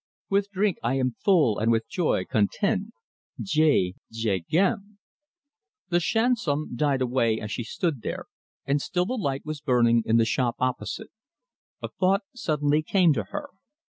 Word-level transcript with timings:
With 0.31 0.49
drink 0.49 0.79
I 0.81 0.95
am 0.95 1.15
full 1.23 1.59
and 1.59 1.71
with 1.71 1.87
joy 1.87 2.25
content, 2.25 2.91
Gai, 3.39 3.93
gaiment!" 4.11 4.97
The 5.89 5.99
chanson 5.99 6.71
died 6.75 7.03
away 7.03 7.39
as 7.39 7.51
she 7.51 7.63
stood 7.63 8.01
there, 8.01 8.25
and 8.65 8.81
still 8.81 9.05
the 9.05 9.13
light 9.13 9.45
was 9.45 9.61
burning 9.61 10.01
in 10.07 10.17
the 10.17 10.25
shop 10.25 10.55
opposite. 10.57 11.11
A 11.83 11.87
thought 11.89 12.23
suddenly 12.33 12.81
came 12.81 13.13
to 13.13 13.25
her. 13.25 13.49